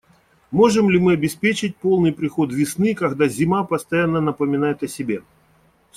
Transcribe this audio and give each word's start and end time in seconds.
Можем 0.51 0.89
ли 0.89 0.97
мы 0.97 1.11
обеспечить 1.13 1.75
полный 1.77 2.11
приход 2.11 2.51
весны, 2.51 2.95
когда 2.95 3.27
зима 3.27 3.63
постоянно 3.63 4.19
напоминает 4.19 4.81
о 4.81 4.87
себе? 4.87 5.21